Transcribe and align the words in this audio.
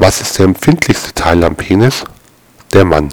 Was 0.00 0.20
ist 0.20 0.38
der 0.38 0.44
empfindlichste 0.44 1.12
Teil 1.12 1.42
am 1.42 1.56
Penis? 1.56 2.04
Der 2.72 2.84
Mann. 2.84 3.10